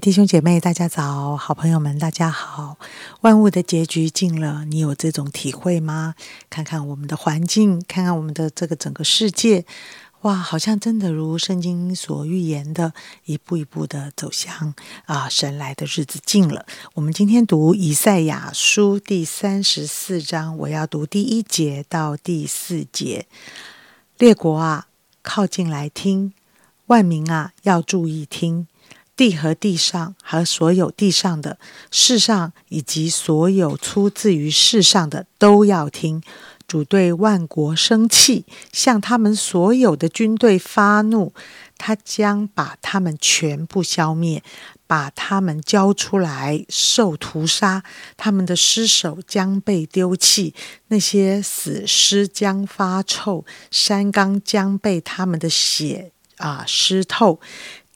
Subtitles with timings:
[0.00, 1.36] 弟兄姐妹，大家早！
[1.36, 2.78] 好朋友们，大家好！
[3.22, 6.14] 万物的结局近了，你有这种体会吗？
[6.48, 9.64] 看看我们的环境，看看我们的这个整个世界，
[10.20, 12.92] 哇，好像真的如圣经所预言的，
[13.24, 14.72] 一步一步的走向
[15.06, 16.64] 啊，神来的日子近了。
[16.94, 23.26] 我们今天读以赛亚书第三十四章，我要读第一节到第四节。
[24.18, 24.86] 列国啊，
[25.22, 26.30] 靠近来听；
[26.86, 28.68] 万民啊，要注意听。
[29.18, 31.58] 地和地上和所有地上的
[31.90, 36.22] 世上以及所有出自于世上的都要听。
[36.68, 41.32] 主对万国生气，向他们所有的军队发怒，
[41.78, 44.42] 他将把他们全部消灭，
[44.86, 47.82] 把他们交出来受屠杀。
[48.18, 50.54] 他们的尸首将被丢弃，
[50.88, 57.40] 那些死尸将发臭，山冈将被他们的血啊湿透。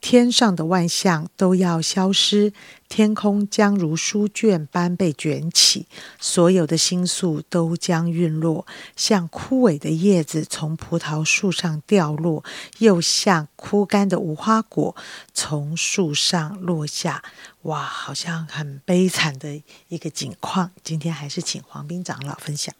[0.00, 2.52] 天上的万象都要消失，
[2.88, 5.86] 天空将如书卷般被卷起，
[6.18, 12.42] 所有的星宿都将陨落，像枯萎的叶子从葡萄树上掉落，
[12.78, 14.96] 又像枯干的无花果
[15.34, 17.22] 从树上落下。
[17.62, 20.70] 哇，好像很悲惨的一个景况。
[20.82, 22.74] 今天还是请黄斌长老分享。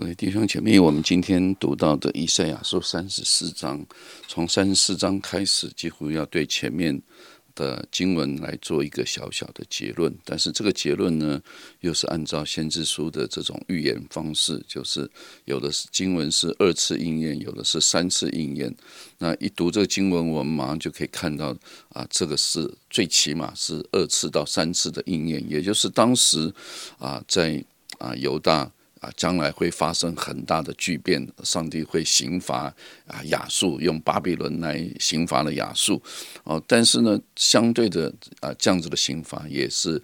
[0.00, 3.84] 各位弟兄姐妹，我们今天读到的以赛亚书三十四章，
[4.26, 6.98] 从三十四章开始，几乎要对前面
[7.54, 10.10] 的经文来做一个小小的结论。
[10.24, 11.38] 但是这个结论呢，
[11.80, 15.06] 又是按照先知书的这种预言方式，就是
[15.44, 18.74] 有的是经文是二次应验，有的是三次应验。
[19.18, 21.54] 那一读这个经文，我们马上就可以看到
[21.90, 26.50] 啊，这个是最起码是二次到三次的应验，也就是当时
[26.98, 27.62] 啊，在
[27.98, 28.72] 啊犹大。
[29.00, 32.72] 啊，将来会发生很大的巨变，上帝会刑罚
[33.06, 36.00] 啊亚述，用巴比伦来刑罚了亚述。
[36.44, 40.00] 哦，但是呢，相对的啊，这样子的刑罚也是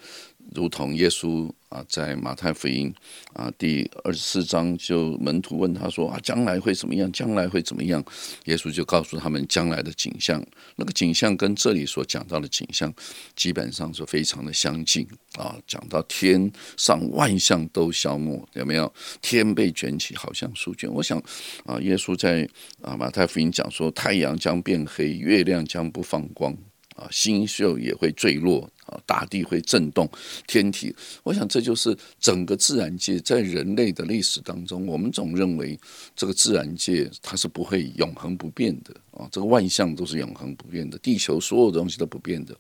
[0.54, 1.50] 如同耶稣。
[1.68, 2.94] 啊，在马太福音
[3.32, 7.10] 啊第二十四章，就门徒问他说：“啊，将来会怎么样？
[7.10, 8.02] 将来会怎么样？”
[8.46, 10.44] 耶稣就告诉他们将来的景象。
[10.76, 12.92] 那个景象跟这里所讲到的景象
[13.34, 15.56] 基本上是非常的相近啊。
[15.66, 18.92] 讲到天上万象都消没，有没有？
[19.20, 20.88] 天被卷起，好像书卷。
[20.92, 21.20] 我想
[21.64, 22.48] 啊，耶稣在
[22.80, 26.56] 啊马太福音讲说，太阳将变黑，月亮将不放光。
[26.94, 28.70] 啊，星宿也会坠落，
[29.06, 30.10] 大地会震动，
[30.46, 30.94] 天体。
[31.22, 35.78] 我想这就是整个自然界在人类的历史当中，我们总认为
[36.14, 42.54] 这个自然界它是不会永恒不变的啊，这个万象都是永恒不变的，地球所有东西都不变的。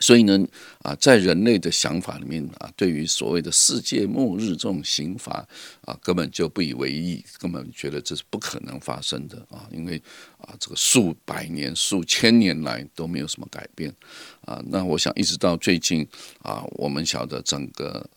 [0.00, 0.44] 所以呢，
[0.82, 5.46] 啊，在人类的想法里面啊，对于所谓的世界末日这种刑罚
[5.82, 10.02] 啊，根本就不以为意，根本觉得这是不可能发生的啊，因为
[10.38, 13.94] 啊，这个数百年、数千年来都没有什么改变
[14.40, 14.60] 啊。
[14.66, 16.06] 那我想，一直到最近
[16.40, 18.08] 啊，我们晓得整个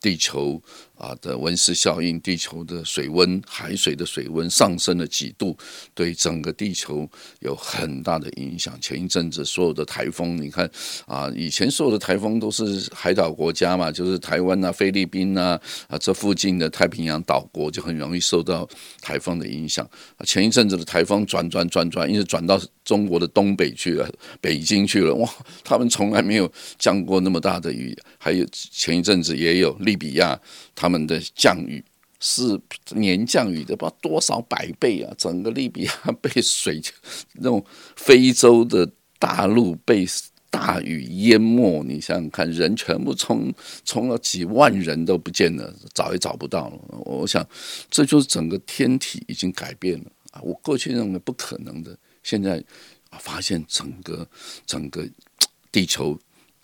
[0.00, 0.62] 地球。
[0.98, 5.56] 啊的温室效应，地球的水温、海水的水温上升了几度，
[5.94, 7.08] 对整个地球
[7.40, 8.78] 有很大的影响。
[8.80, 10.68] 前一阵子所有的台风，你看
[11.06, 18.68] 啊，以前所有的台风都是海岛国家嘛，就是台湾啊、菲律宾啊啊这附近的太平洋岛国就很容易受到
[19.00, 19.88] 台风的影响。
[20.24, 24.10] 前一阵子的台风转转转转，一直转到中国的东北去了，
[24.40, 25.14] 北京去了。
[25.14, 25.30] 哇，
[25.62, 27.96] 他们从来没有降过那么大的雨。
[28.18, 30.38] 还有前一阵子也有利比亚。
[30.74, 31.84] 他他们的降雨
[32.18, 32.58] 是
[32.94, 35.14] 年降雨的不知道多少百倍啊！
[35.18, 36.80] 整个利比亚被水
[37.34, 37.62] 那种
[37.94, 40.06] 非洲的大陆被
[40.48, 43.52] 大雨淹没，你想想看，人全部冲
[43.84, 46.78] 冲了几万人都不见了，找也找不到了。
[47.04, 47.46] 我想
[47.90, 50.40] 这就是整个天体已经改变了啊！
[50.40, 52.64] 我过去认为不可能的，现在
[53.18, 54.26] 发现整个
[54.64, 55.06] 整个
[55.70, 56.18] 地球。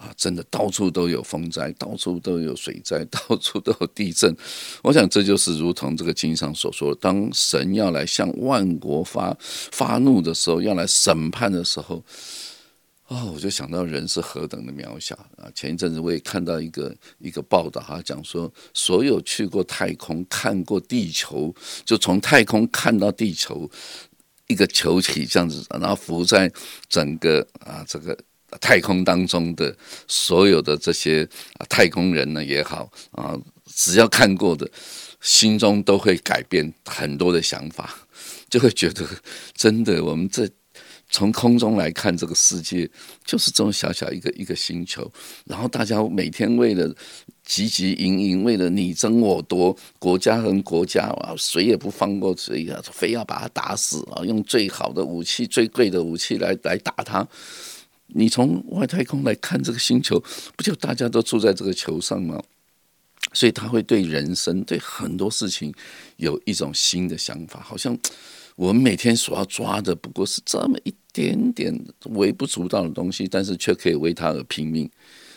[0.04, 4.36] 啊，真的到处都有风灾，到处都有水灾， 到处都有地震。
[4.82, 12.04] 我想这就是如同这个经上所说，当神要来向万国发发怒的时候，要来审判的时候，
[13.06, 15.48] 哦，我就想到人是何等的渺小啊！
[15.54, 21.54] 前一阵子我也看到一个一个报道，哈，讲说所有去过太空、看过地球，
[21.86, 23.70] 就从太空看到地球
[24.48, 26.52] 一个球体这样子，然后浮在
[26.90, 28.14] 整个啊这个。
[28.60, 31.28] 太空当中的所有的这些
[31.68, 33.36] 太空人呢也好啊，
[33.66, 34.70] 只要看过的，
[35.20, 37.94] 心中都会改变很多的想法，
[38.48, 39.06] 就会觉得
[39.54, 40.48] 真的，我们这
[41.10, 42.90] 从空中来看这个世界，
[43.24, 45.10] 就是这么小小一个一个星球，
[45.44, 46.88] 然后大家每天为了
[47.46, 57.26] 汲汲营营，为了你争我夺，国家和国家啊，谁也不放过谁啊，非要把他打死啊，用最好的武器、最贵的武器来来打他。
[58.08, 60.22] 你从外太空来看这个星球，
[60.56, 62.42] 不就大家都住在这个球上吗？
[63.32, 65.74] 所以他会对人生、对很多事情
[66.18, 67.96] 有一种新的想法，好像
[68.54, 71.74] 我们每天所要抓的不过是这么一点点
[72.10, 74.88] 微不足道的东西，但是却可以为他而拼命。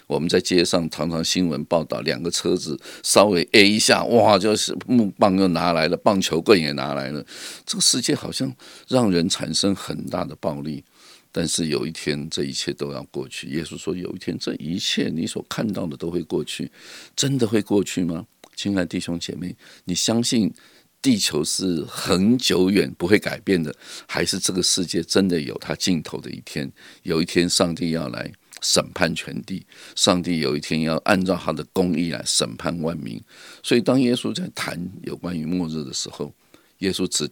[0.05, 7.25] 我们在街上常常新闻报道，两个车子稍微 A 一下，哇，就是木棒又拿来了，棒球棍也拿来了。
[7.65, 8.53] 这个世界好像
[8.87, 10.83] 让人产生很大的暴力，
[11.31, 13.47] 但是有一天这一切都要过去。
[13.49, 16.71] 耶稣说，有一天这一切你所看到的都会过去，
[17.15, 18.25] 真的会过去吗？
[18.55, 20.53] 亲爱弟兄姐妹，你相信
[21.01, 23.75] 地球是很久远不会改变的，
[24.07, 26.71] 还是这个世界真的有它尽头的一天？
[27.03, 28.31] 有一天上帝要来。
[28.59, 29.63] 审判全地，
[29.95, 33.21] 上帝有一天要按照他的公义来审判万民。
[33.61, 36.33] 所以，当耶稣在谈有关于末日的时候，
[36.79, 37.29] 耶稣只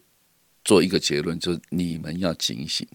[0.64, 2.88] 做一个结论，就是你们要警醒。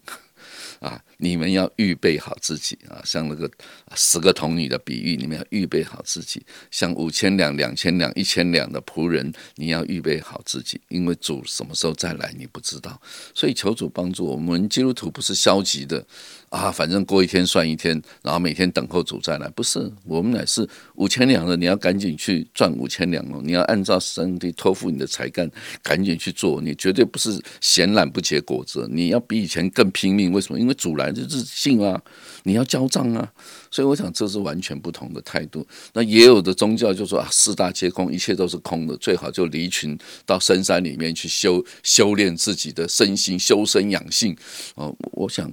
[0.81, 0.99] 啊！
[1.17, 2.99] 你们要预备好自己啊！
[3.05, 3.49] 像那个
[3.95, 6.43] 十个童女的比喻，你们要预备好自己。
[6.71, 12.99] 像五千两、两千两、一千两的仆人，你要预备好自己，因为主什么时候再来，你不知道。
[13.35, 16.03] 所以求主帮助我们，基督徒不是消极的
[16.51, 19.47] 啊，反正过一天算一天，然后每天等候主再来。
[19.55, 23.41] 不是，我们乃是五千两的，你要赶紧去赚五千两哦！
[23.41, 25.49] 你要按照上帝托付你的才干，
[25.81, 26.59] 赶紧去做。
[26.59, 30.33] 你绝对不是闲懒不结果子，你要比以前更拼命。
[30.33, 30.59] 为什么？
[30.59, 32.01] 因为主来就是信啊，
[32.43, 33.31] 你要交账啊，
[33.71, 35.65] 所以我想这是完全不同的态度。
[35.93, 44.35] 那也有的宗教就说啊，四大皆空，一切都是空的，最好就离群到深山里面去修修炼自己的身心，修身养性。
[44.75, 45.49] 哦，我想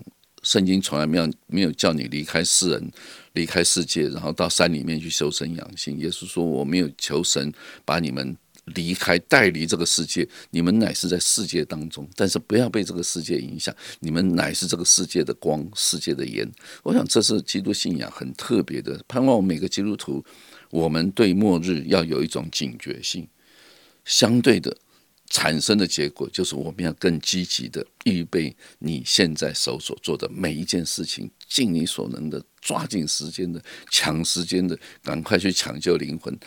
[0.49, 2.91] 圣经从来没有没有叫你离开世人，
[3.35, 5.99] 离开世界，然后到山里面去修身养性。
[5.99, 7.53] 耶稣说，我没有求神
[7.85, 8.35] 把你们。
[8.75, 13.75] 离开，带离这个世界，你们乃是在世界当中，但是不要被这个世界影响。
[14.01, 16.47] 你们乃是这个世界的光，世界的盐。
[16.83, 20.23] 我想这是基督信仰很特别的，盼望每个基督徒，
[20.69, 23.27] 我们对末日要有一种警觉性。
[24.05, 24.77] 相对的，
[25.31, 36.39] 产生的结果就是我们要更积极的预备你现在手所做的每一件事情，尽你所能的抓紧时间的抢时间的，赶快去抢救灵魂，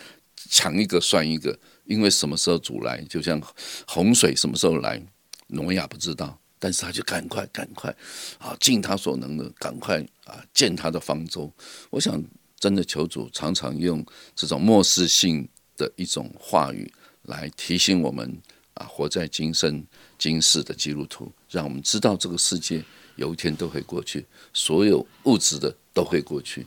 [0.50, 1.58] 抢一个算一个。
[1.84, 3.40] 因为什么时候主来，就像
[3.86, 5.00] 洪水什么时候来，
[5.48, 7.94] 挪亚不知道，但是他就赶快赶快
[8.38, 11.52] 啊，尽他所能的赶快啊建他的方舟。
[11.90, 12.22] 我想
[12.58, 14.04] 真的求主常常用
[14.36, 16.90] 这种漠视性的一种话语
[17.22, 18.40] 来提醒我们
[18.74, 19.84] 啊，活在今生
[20.18, 22.82] 今世的基督徒，让我们知道这个世界
[23.16, 26.66] 有一天都会过去，所有物质的都会过去。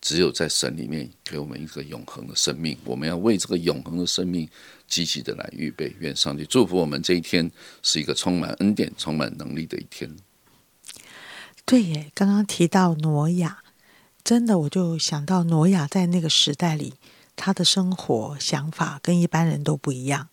[0.00, 4.46] 只有在神里面给我们一个永恒的生命，我们要为这个永恒的生命
[4.86, 5.96] 积极的来预备。
[5.98, 7.50] 愿上帝祝福我们这一天
[7.82, 10.14] 是一个充满恩典、充满能力的一天。
[11.64, 13.62] 对耶，刚刚提到挪亚，
[14.22, 16.92] 真的我就想到挪亚在那个时代里，
[17.34, 20.28] 他的生活想法跟一般人都不一样。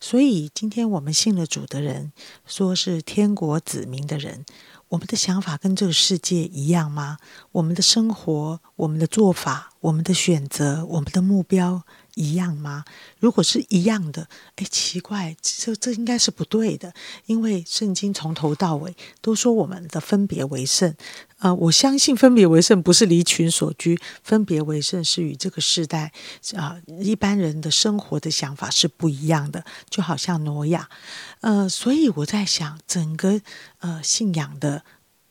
[0.00, 2.12] 所以今天我们信了主的人，
[2.46, 4.44] 说是天国子民的人。
[4.88, 7.18] 我们的想法跟这个世界一样吗？
[7.52, 11.84] 我们的生活、我们的做法、我们的选择、我们的目标。
[12.16, 12.84] 一样吗？
[13.20, 16.92] 如果是一样的，哎，奇怪，这这应该是不对的，
[17.26, 20.94] 因为圣经从头到尾都说我们的分别为圣。
[21.40, 26.12] 呃，我相信分别为圣不是离群所居，分别为圣是与这个时代
[26.54, 29.64] 啊一般人的生活的想法是不一样的。
[29.88, 30.88] 就好像挪亚，
[31.40, 33.40] 呃，所以我在想，整个
[33.80, 34.84] 呃信仰的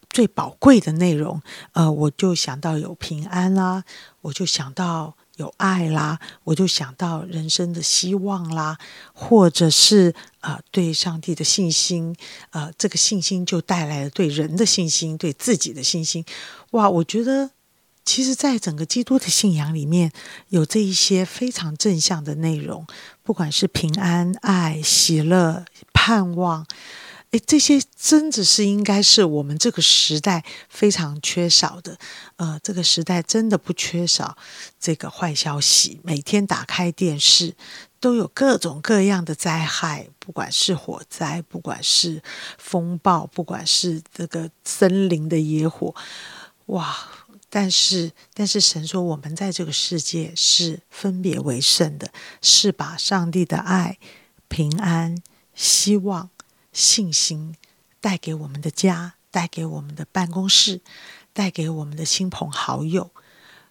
[0.09, 1.41] 最宝贵的内容，
[1.73, 3.83] 呃，我就想到有平安啦，
[4.21, 5.15] 我就想到。
[5.39, 8.77] 有爱啦，我就想到人生的希望啦，
[9.13, 12.13] 或者是呃对上帝的信心，
[12.51, 16.25] 呃这个信心就带来了对人的信心，对自己的信心。
[16.71, 17.51] 哇，我觉得
[18.03, 20.11] 其实，在整个基督的信仰里面
[20.49, 22.85] 有这一些非常正向的内容，
[23.23, 26.67] 不管是平安、爱、喜乐、盼望。
[27.31, 31.95] 诶，这些真的是应该是我们这个时代非常缺少的。
[32.37, 34.35] 呃，这个时代真的不缺少
[34.79, 36.01] 这个坏消息。
[36.03, 37.55] 每天打开电视，
[37.99, 42.23] 都有各种各样的灾害，不管是火灾，不管是
[42.57, 45.93] 风暴，不管是这个森林的野火，
[46.67, 46.97] 哇！
[47.51, 53.99] 但是，但是神说，我们在这个世界是分别为圣的，是把上帝的爱、
[54.47, 55.15] 平安、
[55.53, 56.29] 希望。
[56.71, 57.55] 信心
[57.99, 60.81] 带给我们的家，带给我们的办公室，
[61.33, 63.11] 带给我们的亲朋好友，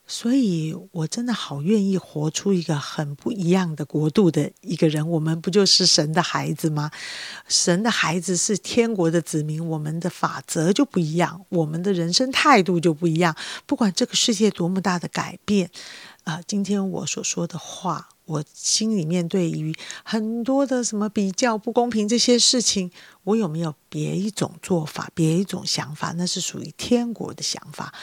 [0.07, 5.07] 所以我真的好愿意活出一个很不一样的国度的一个人。
[5.09, 6.90] 我们不就是神的孩子吗？
[7.47, 13.37] 神的孩子是天国的子民，我们的法则就不一样，我们的人生态度就不一样。
[13.67, 15.71] 不管这个世界多么大的改变，
[16.25, 22.90] 啊，今天我所说的话，我心里面对于很多的什么比较不公平这些事情，
[23.25, 26.12] 我有没有别一种做法，别一种想法？
[26.12, 27.94] 那是属于天国的想法。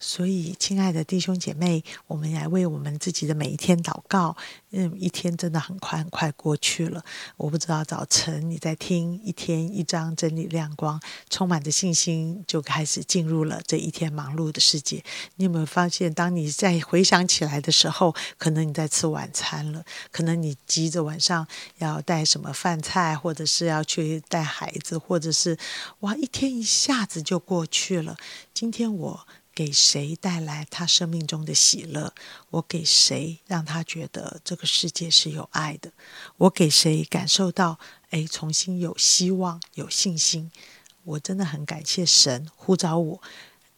[0.00, 4.36] 所以，亲爱的弟兄姐妹，我们来为我们自己的每一天祷告。
[4.70, 7.02] 嗯，一天真的很快很快过去了。
[7.36, 11.00] 我不知道早晨你在听一天一张真理亮光，
[11.30, 15.02] 充满着信心，就开始进入了这一天忙碌的世界。
[15.36, 21.44] 你有没有发现，当你在回想起来的时候，可能你在吃晚餐了，可能你急着晚上
[21.78, 25.58] 要带什么饭菜，或者是要去带孩子，或者是
[26.00, 28.16] 哇，一天一下子就过去了。
[28.54, 29.26] 今天我。
[29.58, 32.14] 给谁带来他生命中的喜乐？
[32.50, 35.90] 我给谁让他觉得这个世界是有爱的？
[36.36, 40.52] 我给谁感受到哎，重新有希望、有信心？
[41.02, 43.20] 我真的很感谢神呼召我。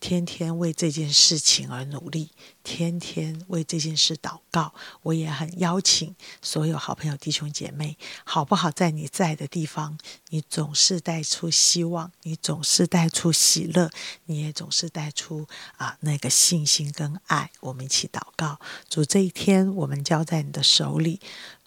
[0.00, 2.30] 天天为这件事情而努力，
[2.64, 4.72] 天天为这件事祷告。
[5.02, 8.70] 我也很邀请所有好朋友、弟兄姐妹，好不好？
[8.70, 9.98] 在你在的地方，
[10.30, 13.90] 你总是带出希望，你总是带出喜乐，
[14.24, 17.50] 你也总是带出啊那个信心跟爱。
[17.60, 21.20] 我们一起祷告，主，这一天我们交在你的手里。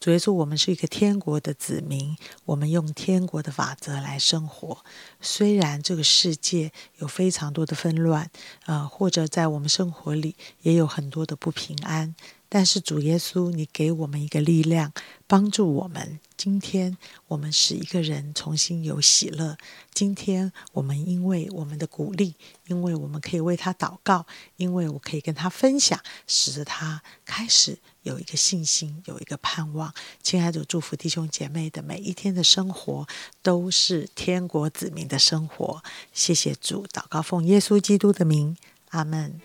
[0.03, 4.83] 主耶稣，我们是一个天国的子民，我们用天国的法则来生活。
[5.22, 8.29] 虽然这个世界有非常多的纷乱，
[8.65, 12.13] 呃，或者在我们生活里也有很多的不平安。
[12.50, 14.91] 但是主耶稣，你给我们一个力量，
[15.25, 16.19] 帮助我们。
[16.43, 16.97] 今天
[17.29, 19.55] 我们使一个人重新有喜乐。
[19.93, 22.35] 今天我们因为我们的鼓励，
[22.67, 24.25] 因为我们可以为他祷告，
[24.57, 25.97] 因为我可以跟他分享，
[26.27, 29.93] 使得他开始有一个信心，有一个盼望。
[30.21, 33.07] 亲爱的，祝福弟兄姐妹的每一天的生活
[33.41, 35.81] 都是天国子民的生活。
[36.12, 38.57] 谢谢主，祷告奉耶稣基督的名，
[38.89, 39.39] 阿门。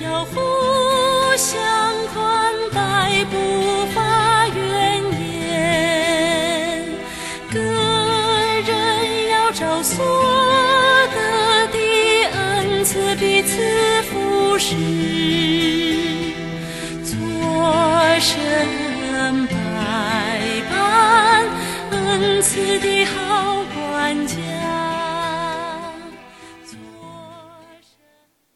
[0.00, 0.32] 要互
[1.36, 1.60] 相
[2.14, 3.36] 宽待，不